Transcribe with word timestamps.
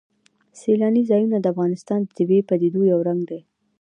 سیلانی 0.59 1.03
ځایونه 1.09 1.37
د 1.39 1.45
افغانستان 1.53 1.99
د 2.03 2.09
طبیعي 2.17 2.43
پدیدو 2.49 2.81
یو 2.91 2.99
رنګ 3.07 3.21
دی. 3.29 3.39